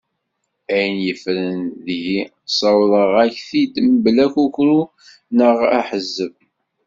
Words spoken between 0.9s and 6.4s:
yeffren deg-i ssawḍeɣ-ak-t-id mebla akukru neɣ ahezzeb.